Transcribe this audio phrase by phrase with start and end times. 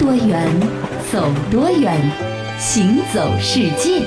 [0.00, 0.48] 多远，
[1.12, 1.94] 走多远，
[2.58, 4.00] 行走世界。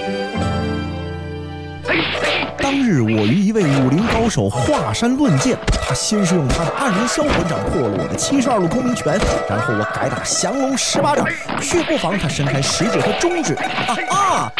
[2.57, 5.55] 当日，我与一位武林高手华山论剑，
[5.87, 11.27] 他先是用他的暗龙销魂掌破了我的七十二路空明拳，然后我改打降龙十八掌，
[11.61, 14.51] 却不妨他伸开食指和中指，啊啊！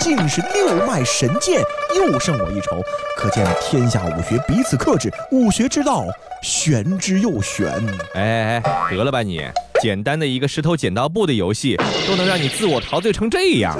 [0.00, 1.60] 竟是六脉神剑，
[1.94, 2.82] 又胜我一筹。
[3.16, 6.06] 可见天下武学彼此克制，武学之道
[6.42, 7.68] 玄之又玄。
[8.14, 9.44] 哎哎哎，得了吧你！
[9.82, 11.76] 简单的一个石头剪刀布的游戏，
[12.06, 13.76] 都能让你自我陶醉成这样。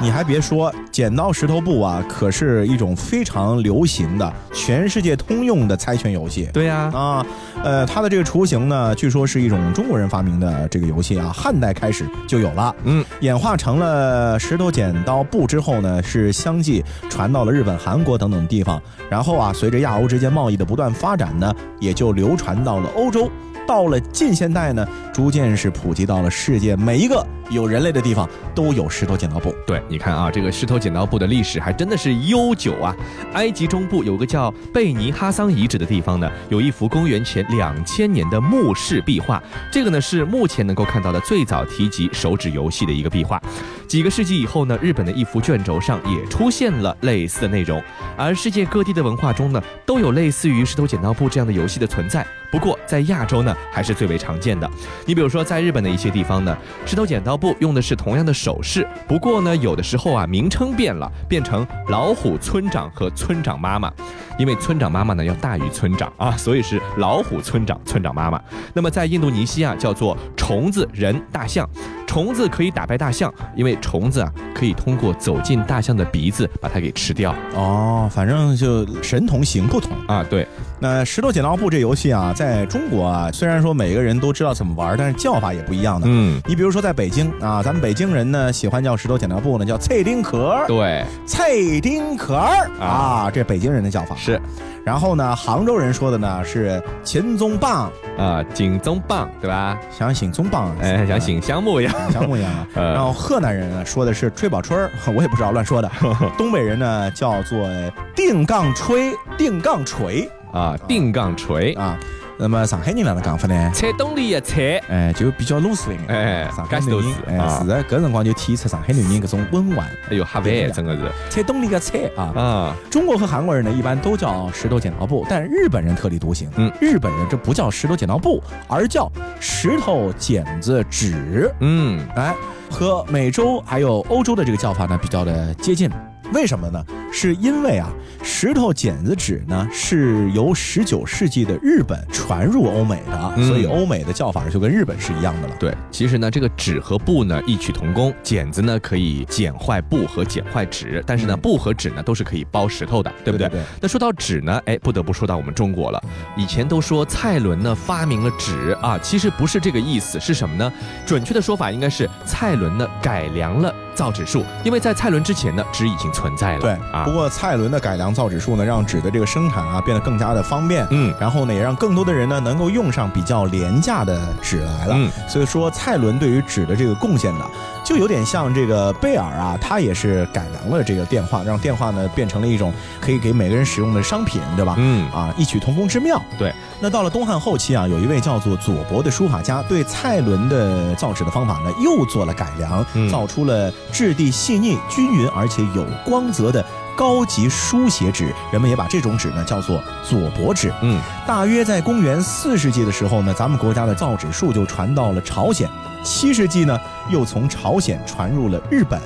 [0.00, 6.48] 你还别说，剪刀石头布啊，可是一种非常流行的、全世界通用的猜拳游戏。
[6.52, 7.24] 对呀，啊，
[7.62, 12.74] 呃，它的这个雏形呢，据说是一种中国人发明的这个游戏啊，汉代开始就有了。
[12.82, 23.30] 嗯，演化成了石头剪刀布之后呢，是相继传到了日本、韩国等等地方，然后啊，随着亚欧之间贸易的不断发展呢，也就流传到了欧洲。
[23.66, 29.54] 到了近现代呢，逐渐是普及到了世界每一个有人类的地方都有石头剪刀布。
[29.66, 32.94] 对，你看啊，这个石头剪刀布的历史还真的是悠久啊。
[33.32, 43.40] 埃及中部有个叫贝尼哈桑遗址的地方呢，有一幅公元前两千年的墓室壁画，这个呢是目前能够看到的最早提及手指游戏的一个壁画。
[43.86, 47.82] 几个世纪以后呢，日本的一幅卷轴上也出现了类似的内容，
[48.16, 52.26] 而世界各地的文化中呢，都有类似于石头剪刀布这样的游戏的存在。
[52.50, 54.68] 不过在亚洲呢，还是最为常见的。
[55.06, 63.92] 你比如说，在日本的一些地方呢，石头剪刀布用的是同样的手势，不过呢，有的时候啊，名称变了，变成老虎村长和村长妈妈，
[64.38, 68.40] 因为村长妈妈呢要大于村长啊，所以是老虎村长、村长妈妈。
[68.72, 71.68] 那么在印度尼西亚叫做虫子人大象。
[72.14, 77.34] 虫子可以打败大象，因为虫子啊可以通过走进大象的鼻子把它给吃掉。
[77.56, 80.24] 哦，反正就神同行不同啊。
[80.30, 80.46] 对，
[80.84, 86.06] 那石头剪刀布这游戏啊，在中国啊，虽然说每个人都知道怎么玩，但是叫法也不一样的。
[86.10, 90.62] 嗯，你比如说在北京啊，咱们北京人呢喜欢叫石头剪刀布呢，叫脆丁壳。
[90.68, 92.34] 对，脆丁壳
[92.78, 94.38] 啊，这北京人的叫法是。
[94.84, 99.78] 然后呢，杭州人说的呢是秦宗棒啊，景宗棒，对吧？
[99.90, 102.52] 像醒宗棒，哎，像醒香木一样， 香木一样。
[102.76, 105.90] 然后河南人呢说的是吹宝春儿， 我也不知道乱说的。
[106.36, 107.66] 东北人呢叫做
[108.14, 111.98] 定杠吹，定杠锤啊，定杠锤啊。
[112.36, 113.70] 那么上海人哪能讲法呢？
[113.72, 116.08] 菜东里的菜，哎，就比较鲁实一点。
[116.08, 119.88] 哎，上海女人，哎，是的，搿辰光就体现出上海女人搿种温婉。
[120.10, 122.22] 哎呦，哈喂，真的是菜东里的菜啊！
[122.34, 126.50] 啊，中国和韩国人呢，一般都叫石头剪刀布，但日本人特立独行。
[126.56, 131.48] 嗯，日本人这不叫石头剪刀布，而叫石头剪子纸。
[131.60, 132.34] 嗯，哎，
[132.68, 135.88] 和美洲还有欧洲的这个叫法呢，比较的接近。
[136.32, 136.84] 为什么呢？
[137.16, 137.88] 是因为啊，
[138.24, 145.54] 石头剪子纸呢是由十九世纪的日本传入欧美的，所以欧美的叫法就跟日本是一样的了。
[145.60, 153.48] 对，其实呢，这个纸和布呢异曲同工，剪子呢可以剪坏布和剪坏纸，但是呢，布和纸呢都是可以包石头的，对不对？
[153.48, 153.62] 对。
[153.80, 156.02] 那说到纸呢，哎，不得不说到我们中国了。
[156.36, 160.72] 以前都说蔡伦呢发明了纸啊，其实不是这个意思，是什么呢？
[161.06, 163.72] 准确的说法应该是蔡伦呢改良了。
[163.94, 166.60] 造纸术，因为在蔡伦之前呢，纸已经存在了。
[166.60, 170.86] 对啊，不过蔡伦的改良造纸术呢，让纸的这个生产啊变得更加的方便。
[170.90, 174.94] 嗯，然后呢，也让更多的人呢能够用上比较廉价的纸来了。
[174.96, 177.44] 嗯，所以说蔡伦对于纸的这个贡献呢。
[177.84, 184.74] 就有点像这个贝尔啊，他也是改良了这个电话，让电话呢变成了一种可以给每个人使用的商品，对吧？
[184.78, 186.18] 嗯，啊，异曲同工之妙。
[186.38, 186.50] 对。
[186.80, 196.64] 那到了东汉后期啊，有一位叫做左伯的书法家，对蔡伦的造纸的方法呢又做了改良，造出了质地细腻、均匀而且有光泽的
[196.96, 198.32] 高级书写纸。
[198.52, 200.72] 人们也把这种纸呢叫做左伯纸。
[200.82, 205.68] 嗯，大约在公元四世纪的时候呢，咱们国家的造纸术就传到了朝鲜。
[206.02, 206.78] 七世纪呢，
[207.08, 209.00] 又从朝鲜传入了日本。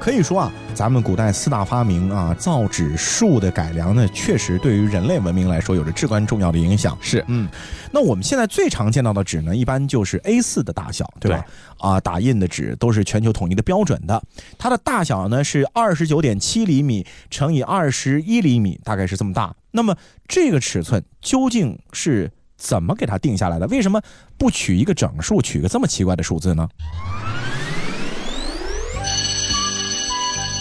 [0.00, 6.96] 可以说啊，咱们古代四大发明啊，造纸术的改良呢，确实对于人类文明来说有着至关重要的影响。
[7.00, 7.48] 是，嗯，
[7.90, 11.44] 那我们现在最常见到的纸呢，一般就是 A4 的大小，对吧？
[11.78, 14.22] 啊，打印的纸都是全球统一的标准的。
[14.56, 19.54] 它的大小呢是二十九点七厘米乘以二十一厘米，大概是这么大。
[19.72, 19.96] 那么
[20.26, 22.30] 这个尺寸究竟是？
[22.60, 23.68] 怎么给它定下来的？
[23.68, 24.02] 为什么
[24.36, 26.68] 不取一个整数，取个这么奇怪的数字呢？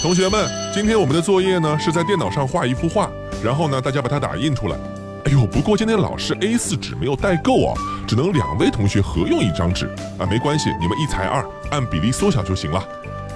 [0.08, 3.10] 同学们，今天我们的作业呢是在电脑上画一幅画，
[3.44, 4.78] 然后呢大家把它打印出来。
[5.26, 7.76] 哎呦，不过今天老师 A4 纸没有带够啊，
[8.08, 9.86] 只能两位同学合用一张纸
[10.18, 12.82] 啊，没关系，你们一裁二，按比例缩小就行了。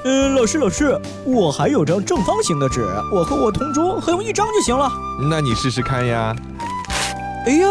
[0.05, 4.89] 嗯，老师老师，我还有张正方形的纸，我和我同桌合用一张就行了。
[5.29, 6.33] 那你试试看呀。
[7.47, 7.67] 哎呀！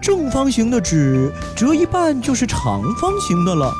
[0.00, 3.72] 正方形的纸折一半就是长方形的了，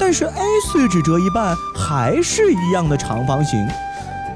[0.00, 3.68] 但是 A4 纸折一半还是一样的长方形，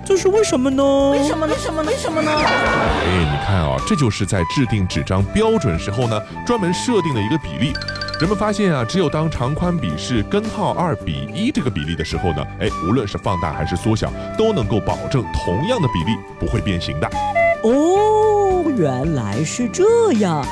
[0.05, 1.11] 这是为什么呢？
[1.11, 1.47] 为什么？
[1.47, 1.83] 为什么？
[1.83, 2.31] 为什么呢？
[2.31, 7.73] 哎，你看啊、这就是在制定纸张标准时候呢，专门设定的一个比例。
[8.21, 17.11] 人们发现啊，只有当长宽比是根号二比一这个比例的时候呢，哎，无论是放大还是缩小，都能够保证同样的比例不会变形的。
[17.65, 20.45] 哦，原来是这样。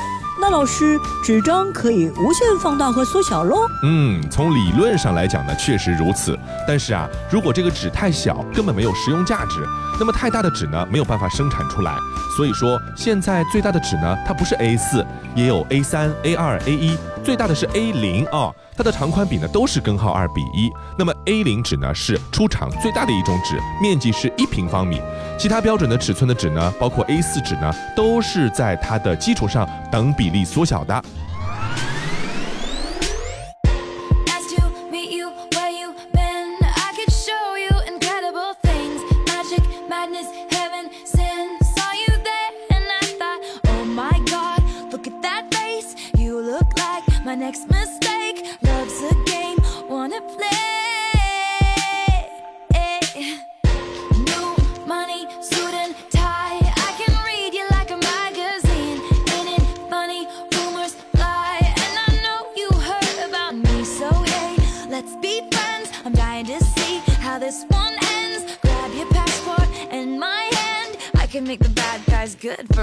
[0.45, 3.65] 那老师，纸张可以无限放大和缩小喽？
[3.81, 6.37] 嗯，从理论上来讲呢，确实如此。
[6.67, 9.61] 但是啊，如果这个纸太小，根本没有实用价值；
[9.99, 11.95] 那么太大的纸呢，没有办法生产出来。
[12.35, 15.05] 所以说，现在最大的纸呢，它不是 A 四，
[15.35, 18.51] 也有 A 三、A 二、A 一，最大的是 A 零啊。
[18.75, 20.71] 它的长宽比呢都是根号二比一。
[20.97, 24.99] 那么 A 零纸呢是出厂最大的一种纸，面积是一平方米。
[25.37, 31.03] 其他标准的尺寸的纸呢，包括 A 四纸呢，都是在它的基础上等比例缩小的。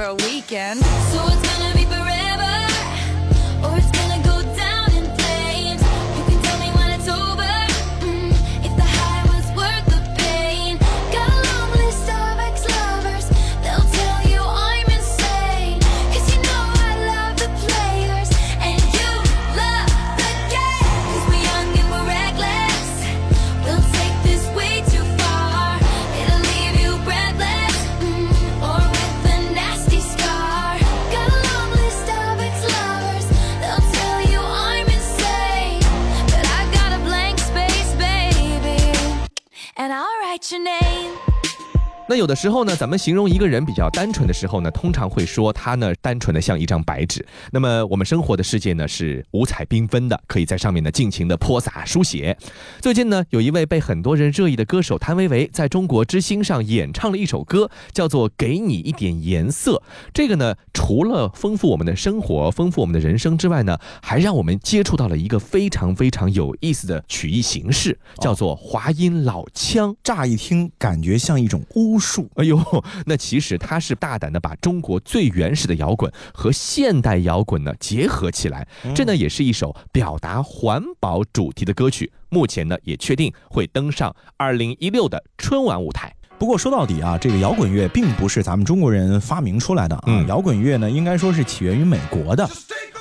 [0.01, 0.83] For a weekend.
[1.13, 1.60] So
[42.11, 47.25] 那有的时候呢，咱们形容一个人比较单纯的时候呢，通常会说他呢单纯的像一张白纸。
[47.53, 52.37] 那么我们生活的世界呢是五彩缤纷的，可以在上面呢尽情的泼洒书写。
[52.81, 59.75] 最近呢，有一位被很多人热议的歌手谭维维，在中国之星上演唱了一首歌，叫做《给你一点颜色》。
[60.13, 69.95] 这个呢，除了丰富我们的生活、丰富我们的人生之外呢，还让我们接触到了一个非常非常有意思的曲艺形式，叫做华阴老腔。
[70.03, 72.31] 乍一听感觉像一种巫术。
[72.37, 72.59] 哎呦，
[73.07, 82.11] 那其实他是大胆的把中国最原始的摇滚和现代摇滚呢结合起来，这呢也是一首表达环保主题的歌曲。
[82.31, 86.15] 目前呢也确定会登上二零一六的春晚舞台。
[86.41, 92.49] 不过说到底啊，这个摇滚乐并不是咱们中国人发明出来的啊，嗯摇滚乐呢应该说是起源于美国的。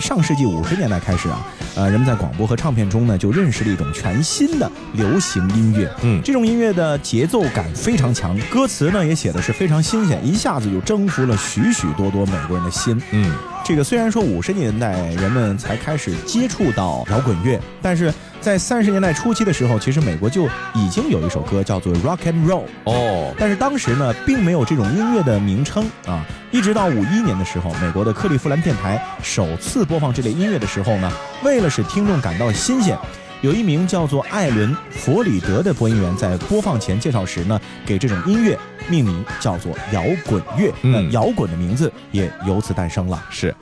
[0.01, 5.89] 上世纪五十年代开始啊，呃，人们在广播和唱片中呢就认识了一种全新的流行音乐。
[6.03, 13.01] 嗯这种音乐的节奏感非常强，歌词呢也写的是非常新鲜，一下子就征服了许许多多美国人的心。
[13.11, 13.33] 嗯，
[13.63, 22.63] 这个虽然说五十年代人们才开始接触到摇滚乐，但是在三十年代初期的时候，其实美国就已经有一首歌叫做 Rock and Roll。
[22.85, 26.25] 哦，但是当时呢，并没有这种音乐的名称啊。
[26.51, 31.11] 一直到五一年的时候，美国的克利夫兰电台首次播放这类音乐的时候呢，
[31.43, 32.97] 为了使听众感到新鲜，
[33.41, 38.57] 有一名叫做艾伦·弗里德的播音员在播放前介绍时呢，给这种音乐
[38.89, 40.69] 命名叫做摇滚乐。
[40.81, 43.23] 嗯那摇滚的名字也由此诞生了。
[43.29, 43.55] 是。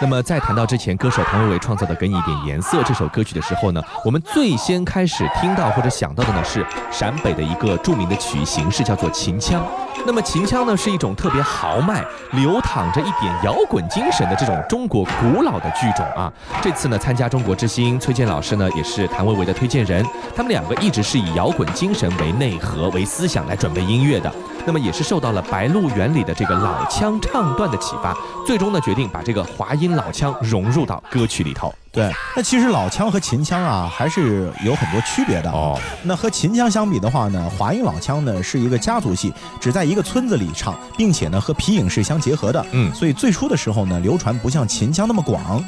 [0.00, 9.62] 那么在谈到之前歌手谭维维创造的《给你一点颜色》这首歌曲的时候呢，我们最先开始听到或者想到的呢是陕北的一个著名的曲艺形式，叫做秦腔。
[10.04, 16.30] 那么秦腔呢是一种特别豪迈、流淌着一点摇滚精神的这种中国古老的剧种啊。
[16.60, 20.04] 这次呢参加中国之星，崔健老师呢也是谭维维的推荐人，
[20.36, 24.30] 他们两个一直是以摇滚精神为内核、为思想来准备音乐的。
[24.66, 31.72] 那么也是受到了《白鹿原》里的这个老腔唱段的启发，最终呢决定把这个华阴老腔融入到歌曲里头。
[31.92, 35.78] 对，那其实老腔和秦腔啊，还是有很多区别的哦。
[36.02, 42.66] 那和秦腔相比的话呢，华阴老腔呢是一个家族戏，只在一个村子里唱，并且呢和皮影是相结合的。
[42.72, 45.62] 嗯所以最初的时候呢，流传不像秦腔那么广。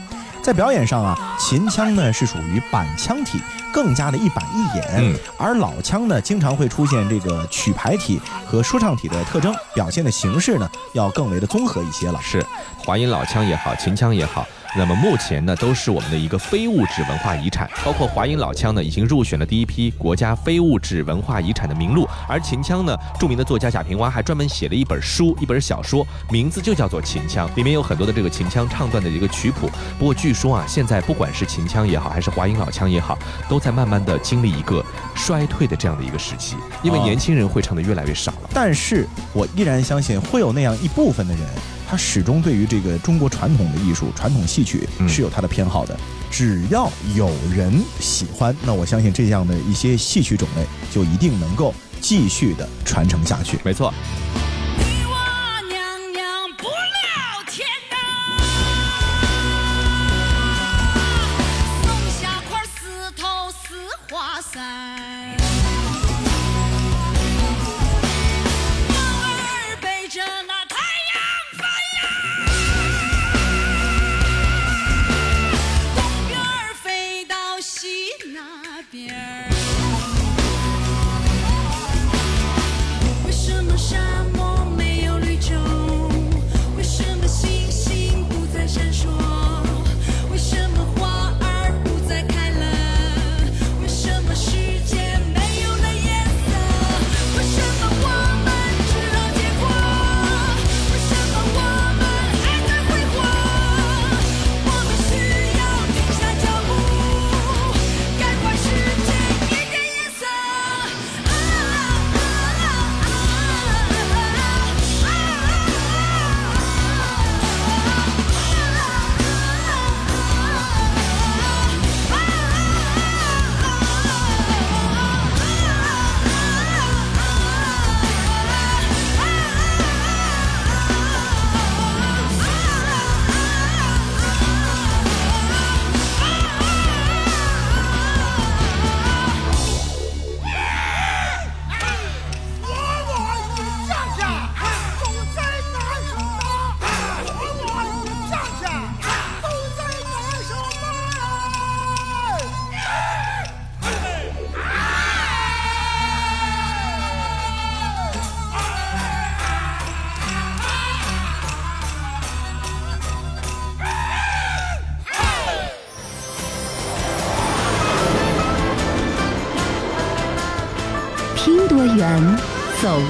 [0.46, 3.40] 在表演上啊，秦腔呢是属于板腔体，
[3.72, 12.20] 更加的一板一眼，嗯而老腔呢经常会出现这个曲牌体和说唱体的特征，表现的形式呢要更为的综合一些了。
[12.22, 12.46] 是，
[12.78, 14.46] 华阴老腔也好，秦腔也好，
[14.78, 22.06] 那么目前呢，都是我们的一个非物质文化遗产，包括华阴老腔呢，已经入选了第一批国家非物质文化遗产的名录。
[22.28, 29.70] 而秦腔呢，著名的作家贾平凹还专门写了一本书，一本小说，名字就叫做《秦腔》，里面有很多的这个秦腔唱段的一个曲谱。
[29.98, 33.18] 不过据说啊，现在不管是秦腔也好，还是华阴老腔也好，
[33.48, 38.50] 都在慢慢的经历一个衰退的这样的一个时期，因为哦年轻人会唱的越来越少了。
[38.52, 41.42] 但是我依然相信会有那样一部分的人，
[41.88, 45.96] 他始终对于这个中国传统的艺术、传统戏曲嗯是有他的偏好的。
[46.30, 53.58] 只要有人喜欢，那我相信这样的一些戏曲种类就一定能够继续的传承下去。
[53.62, 53.94] 没错，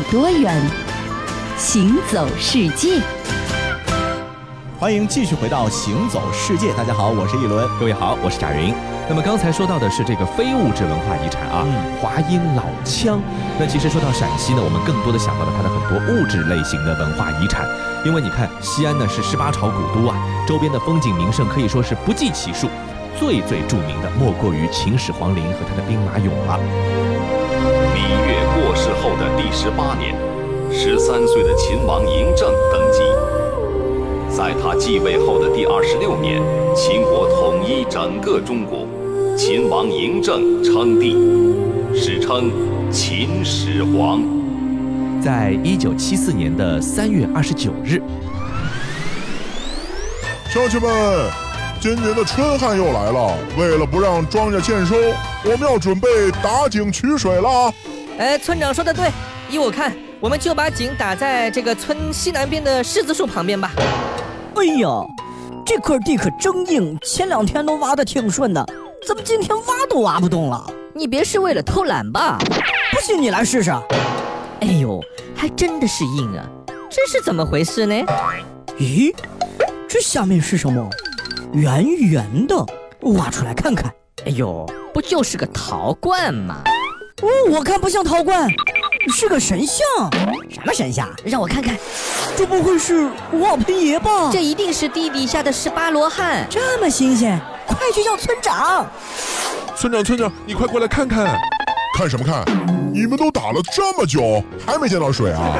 [0.08, 0.54] 多远，
[1.58, 3.02] 行走世界。
[4.78, 7.68] 欢迎继续回到《行走世界》，大家好，我是一轮。
[7.80, 8.72] 各位好，我是贾云。
[9.08, 13.20] 那么刚才说到的是这个非物质文化遗产啊，嗯华阴老腔。
[13.58, 17.66] 那其实说到陕西呢，我们更多的想到了它的很多物质类型的文化遗产，
[18.04, 20.14] 因为你看西安呢是十八朝古都啊，
[20.46, 22.68] 周边的风景名胜可以说是不计其数。
[23.18, 26.60] 最最著名的莫过于秦始皇陵和他的兵马俑了。
[29.06, 30.16] 后的第十八年，
[30.72, 32.98] 十三岁的秦王嬴政登基。
[34.36, 36.42] 在他继位后的第二十六年，
[36.74, 38.84] 秦国统一整个中国，
[39.36, 41.16] 秦王嬴政称帝，
[41.94, 42.50] 史称
[42.90, 44.24] 秦始皇。
[45.22, 48.02] 在一九七四年的三月二十九日，
[50.52, 50.90] 乡亲们，
[51.80, 54.96] 今年的春旱又来了，为了不让庄稼欠收，
[55.44, 56.08] 我们要准备
[56.42, 57.72] 打井取水啦。
[58.18, 59.10] 哎，村长说的对，
[59.50, 63.70] 依我看，我们就把井打在这个村西南边的柿子树旁边吧。
[64.54, 64.88] 哎呀，
[65.66, 68.66] 这块地可真硬，前两天都挖的挺顺的，
[69.06, 70.66] 怎么今天挖都挖不动了？
[70.94, 72.38] 你别是为了偷懒吧？
[72.90, 73.70] 不信你来试试。
[74.60, 74.98] 哎呦，
[75.34, 76.48] 还真的是硬啊！
[76.88, 77.94] 这是怎么回事呢？
[78.78, 79.14] 咦，
[79.86, 80.88] 这下面是什么？
[81.52, 82.56] 圆圆的，
[83.00, 83.92] 挖出来看看。
[84.24, 86.62] 哎呦，不就是个陶罐吗？
[87.22, 88.46] 哦，我看不像陶罐，
[89.08, 89.78] 是个神像。
[90.50, 91.08] 什么神像？
[91.24, 91.74] 让我看看，
[92.36, 94.30] 这不会是王盆爷吧？
[94.30, 96.46] 这一定是地底下的十八罗汉。
[96.50, 98.86] 这么新鲜，快去叫村长。
[99.74, 101.38] 村长，村长，你快过来看看！
[101.96, 102.44] 看什么看？
[102.92, 105.56] 你们都打了这么久，还没见到水啊？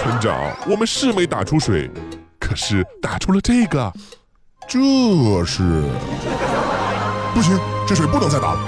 [0.00, 0.32] 村长，
[0.68, 1.90] 我们是没打出水，
[2.38, 3.92] 可是打出了这个，
[4.68, 4.78] 这
[5.44, 5.82] 是
[7.34, 8.60] 不行，这水不能再打了。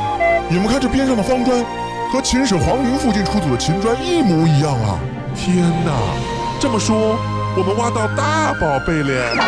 [0.50, 1.64] 你们看这边上的方砖，
[2.12, 5.00] 和秦始皇陵附近出土的秦砖一模一样啊！
[5.34, 5.92] 天哪，
[6.60, 7.16] 这么说，
[7.56, 9.42] 我们挖到大宝贝了。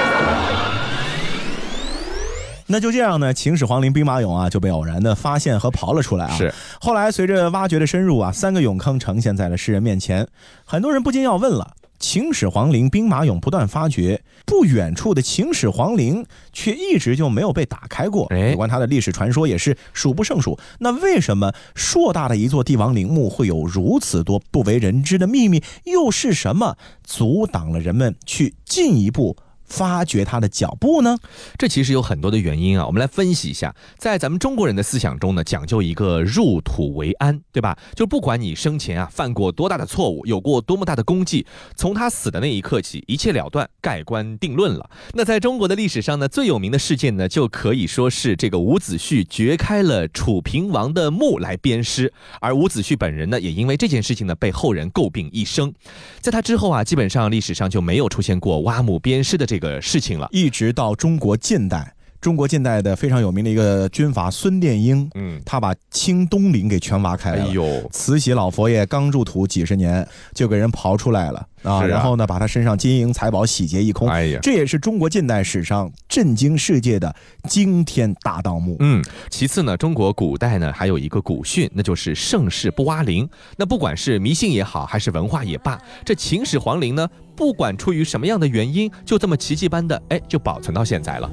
[2.67, 6.35] 那就这样呢，秦始皇陵兵马俑啊就被偶然的发现和刨了出来啊。
[6.39, 6.55] 是。
[6.81, 10.27] 后来随着挖掘的深入啊，三个俑坑呈现在了世人面前，
[10.65, 11.73] 很多人不禁要问了：
[12.07, 18.27] 秦始皇陵兵马俑不断发掘，不远处的秦始皇陵却一直就没有被打开过。
[18.27, 20.59] 哎有关它的历史传说也是数不胜数。
[20.81, 25.63] 那为什么硕大的一座帝王陵墓会有如此多不为人知的秘密？
[25.85, 29.39] 又是什么阻挡了人们去进一步
[29.75, 31.19] 发掘他的脚步呢？
[31.59, 33.75] 这其实有很多的原因啊，我们来分析一下。
[33.99, 37.77] 在咱们中国人的思想中呢，讲究一个入土为安，对吧？
[37.97, 44.89] 就不管你生前啊犯过多大的错误，有过多么大的功绩，从他死的那一刻起，一切了断，盖棺定论了。
[45.15, 55.73] 那在中国的历史上呢，最有名的事件呢，就可以说是这个伍子胥掘开了楚平王的墓来鞭尸，而伍子胥本人呢，也因为这件事情呢，被后人诟病一生。
[56.21, 60.29] 在他之后啊，基本上历史上就没有出现过挖墓鞭尸的这个事情了。
[60.31, 61.95] 一直到中国近代，
[62.25, 67.53] 中国近代的非常有名的一个军阀孙殿英，嗯，他把清东陵给全挖开了哎了。
[67.53, 71.75] 呦，慈禧老佛爷刚入土几十年，就给人刨出来了啊！
[71.75, 74.09] 啊然后呢，把他身上金银财宝洗劫一空。
[74.09, 77.15] 哎呀这也是中国近代史上震惊世界的
[77.47, 78.75] 惊天大盗墓。
[78.81, 83.29] 嗯，其次呢，中国古代呢还有一个古训，那就是盛世不挖陵。
[83.59, 91.31] 那不管是迷信也好，还是文化也罢，这秦始皇陵呢，不管出于什么样的原因，就这么奇迹般的哎，就保存到现在了。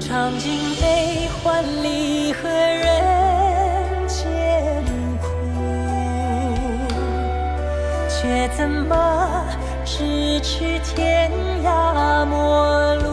[0.00, 4.24] 尝尽悲欢离合人间
[5.20, 5.28] 苦，
[8.08, 9.44] 却怎么
[9.84, 11.30] 咫尺天
[11.64, 13.05] 涯陌路？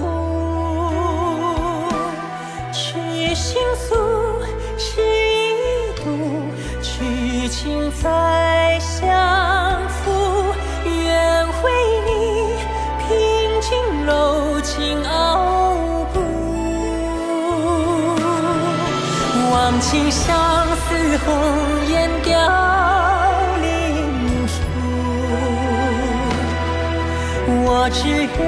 [28.40, 28.44] 月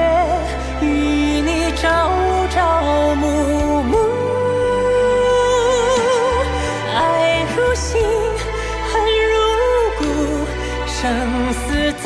[0.82, 0.84] 与
[1.42, 2.10] 你朝
[2.50, 2.56] 朝
[3.15, 3.24] 暮
[3.84, 3.94] 暮，
[6.96, 7.00] 爱
[7.56, 8.01] 如心，
[8.92, 8.94] 恨
[9.29, 9.33] 如
[10.00, 10.01] 骨，
[10.88, 10.94] 生
[11.53, 11.64] 死
[12.03, 12.05] 在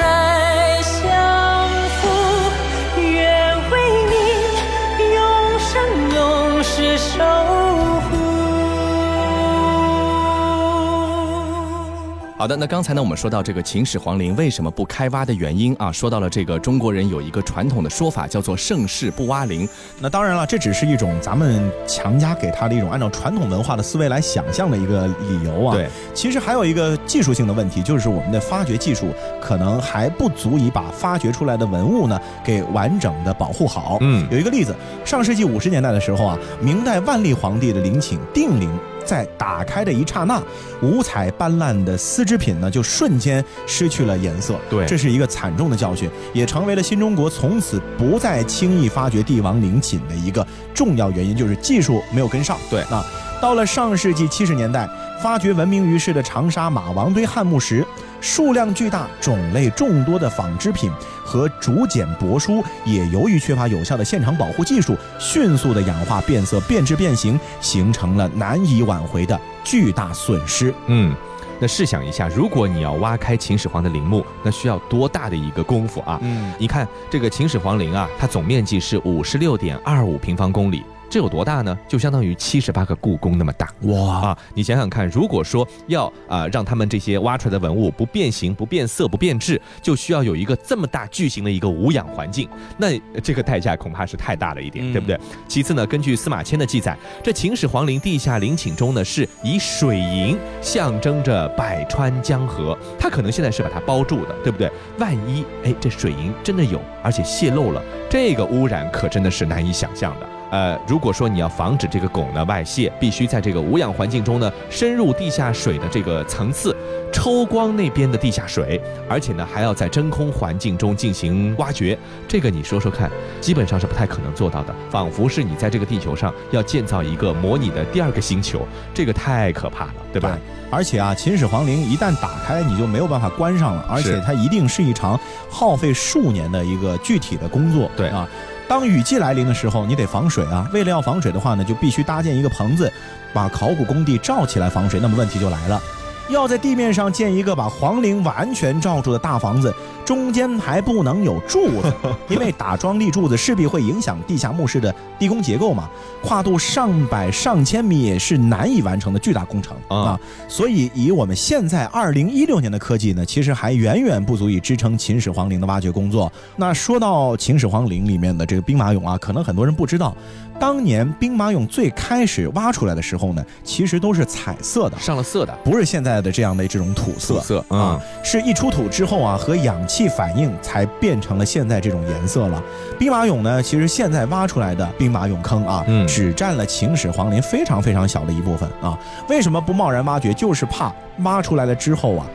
[12.39, 19.67] 好的，那刚才呢，我们说到这个秦始皇陵为什么不开挖的原因啊，说到了这个中国人有一个传统的说法，叫做盛世不挖陵。
[19.99, 25.75] 那当然了，这只是一种咱们强加给他的一种按照传统文化的思维来想象的一个理由啊。
[25.75, 29.07] 对，其实还有一个技术性的问题，就是我们的发掘技术
[29.41, 33.97] 可能还不足以把发掘出来的文物呢给完整的保护好。
[33.99, 34.73] 嗯有一个例子，
[35.03, 38.71] 上世纪五十年代的时候啊，明代万历皇帝的陵寝定陵。
[39.09, 40.39] 在打开的一刹那，
[40.83, 44.55] 五彩斑斓的丝织品呢，就瞬间失去了颜色。
[44.69, 50.45] 对这是一个惨重的教训，也成为了新中国从此不再轻易发掘帝王陵寝的一个
[50.75, 52.55] 重要原因，就是技术没有跟上。
[52.69, 53.03] 对那，
[53.41, 54.87] 到了上世纪七十年代，
[55.23, 57.83] 发掘闻名于世的长沙马王堆汉墓时，
[58.21, 60.91] 数量巨大、种类众多的纺织品
[61.23, 70.73] 和竹简帛书，也由于缺乏有效的现场保护技术，迅速的氧化变色、变质变形，形成了难以挽回的巨大损失。
[70.87, 71.15] 嗯。
[71.61, 76.17] 那试想一下，如果你要挖开秦始皇的陵墓，那需要多大的一个功夫啊！
[76.21, 81.77] 嗯，你看这个秦始皇陵啊，它总面积是五十六点二五平方公里，这有多大呢？
[81.87, 83.67] 就相当于七十八个故宫那么大。
[83.81, 95.19] 哇，啊，你想想看，如果说要啊、让他们这些挖出来的文物不变形、不变色、不变质，就需要有一个这么大巨型的一个无氧环境，那这个代价恐怕是太大了一点，嗯对不对？
[95.47, 104.71] 其次呢，根据司马迁的记载，这秦始皇陵地下陵寝中呢，是以水银象征着百川江河，它可能现在是把它包住的，对不对？
[104.99, 110.27] 万一哎这水银真的有，而且泄漏了，这个污染可真的是难以想象的。
[110.51, 116.75] 呃，如果说你要防止这个汞呢外泄，必须在这个无氧环境中呢深入地下水的这个层次，
[117.11, 121.97] 抽光那边的地下水，而且呢还要在真空环境中进行挖掘。
[122.27, 123.09] 这个你说说看，
[123.39, 130.37] 基本上是不太可能做到的，仿佛是你在这个地球上要建造一个模拟的第二个星球，这个太可怕了，对吧？
[130.71, 137.89] 而且啊，秦始皇陵一旦打开，你就没有办法关上了，而且它一定是一场耗费数年的一个具体的工作。
[137.97, 138.27] 对啊，
[138.69, 140.69] 当雨季来临的时候，你得防水啊。
[140.71, 142.89] 为了要防水的话呢，就必须搭建一个棚子，
[143.33, 144.99] 把考古工地罩起来防水。
[144.99, 145.81] 那么问题就来了，
[146.29, 149.73] 要在地面上建一个把皇陵完全罩住的大房子，
[150.05, 151.91] 中间还不能有柱子，
[152.29, 155.89] 因为打桩立柱子势必会影响地下墓室的地宫结构嘛。
[156.21, 160.19] 跨度上百上千米也是难以完成的巨大工程啊。
[160.47, 166.31] 所以以我们现在二零一六年的科技呢，其实还远远不足以支撑秦始皇陵的挖掘工作。
[166.55, 170.15] 那说到秦始皇陵里面的这个兵马俑啊，可能很多人不知道。
[170.59, 177.35] 当年兵马俑最开始挖出来的时候呢，其实都是彩色的，上了色的，不是现在的这样的这种土色。
[177.35, 182.61] 土色啊，是一出土之后啊，和氧气反应才变成了现在这种颜色了。
[182.99, 188.99] 兵马俑呢，其实现在挖出来的兵马俑坑啊，嗯只占了秦始皇陵非常非常小的一部分啊。
[189.29, 190.33] 为什么不贸然挖掘？
[190.33, 192.27] 就是怕挖出来了之后啊。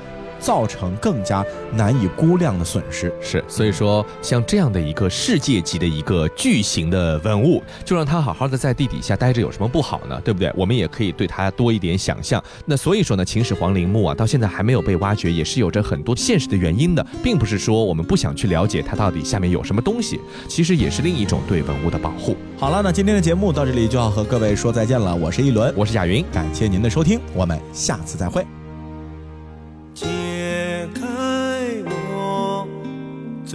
[0.45, 3.11] 造成更加难以估量的损失。
[3.21, 10.21] 是，所以说像这样的一个世界级的一个巨型的文物，就让它好好的在地底下待着有什么不好呢？
[10.23, 10.53] 对不对？
[10.55, 12.43] 我们也可以对它多一点想象。
[12.67, 22.37] 那所以说呢，秦始皇陵墓啊，到现在还没有被挖掘，也是有着很多现实的原因的，并不是说我们不想去了解它到底下面有什么东西，其实也是另一种对文物的保护。
[22.59, 25.15] 好了，那今天的节目到这里就要和各位说再见了。
[25.15, 28.45] 我是一轮，我是贾云，感谢您的收听，我们下次再会。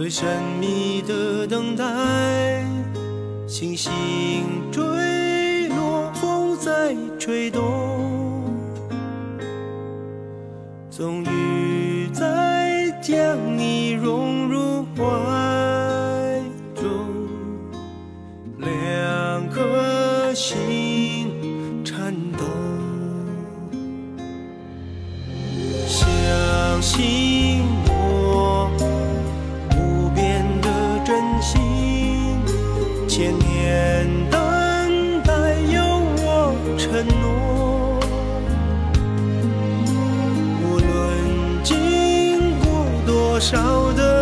[0.00, 0.26] 最神
[0.58, 1.84] 秘的等待，
[3.46, 3.92] 星星
[4.72, 7.60] 坠落，风在吹动，
[10.90, 16.42] 终于在将你融入怀
[16.74, 16.88] 中，
[18.56, 22.44] 两颗心颤抖。
[25.86, 27.19] 相信
[33.80, 34.38] 千等
[35.22, 35.32] 待
[35.72, 35.80] 有
[36.20, 36.84] 我承
[37.22, 37.98] 诺。
[40.62, 40.88] 无论
[41.64, 41.72] 经
[42.60, 42.64] 过
[43.06, 44.19] 多少的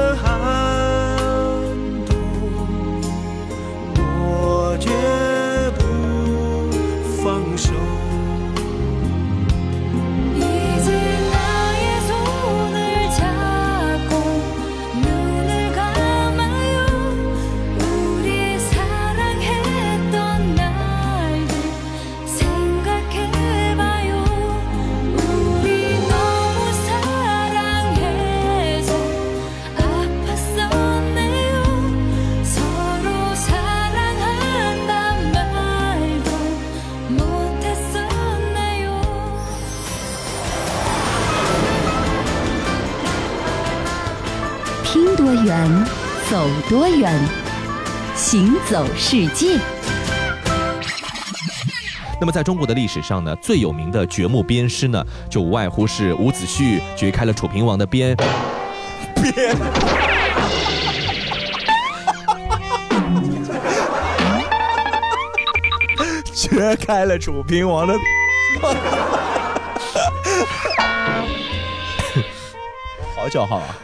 [46.31, 47.19] 走多远，
[48.14, 49.59] 行走世界。
[52.21, 58.14] 那么在中国的历史上呢，最有名的掘墓鞭尸呢，就无外乎是伍子胥掘开了楚平王的鞭，
[59.14, 59.57] 鞭。
[66.35, 67.95] 掘开了楚平王的，
[73.17, 73.75] 好叫号啊！